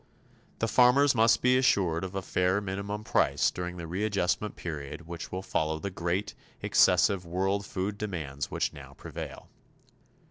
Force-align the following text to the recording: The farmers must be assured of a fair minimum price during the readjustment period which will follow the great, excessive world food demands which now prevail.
The 0.57 0.67
farmers 0.67 1.13
must 1.13 1.43
be 1.43 1.59
assured 1.59 2.03
of 2.03 2.15
a 2.15 2.23
fair 2.23 2.59
minimum 2.59 3.03
price 3.03 3.51
during 3.51 3.77
the 3.77 3.85
readjustment 3.85 4.55
period 4.55 5.05
which 5.05 5.31
will 5.31 5.43
follow 5.43 5.77
the 5.77 5.91
great, 5.91 6.33
excessive 6.59 7.23
world 7.23 7.67
food 7.67 7.99
demands 7.99 8.49
which 8.49 8.73
now 8.73 8.95
prevail. 8.95 9.47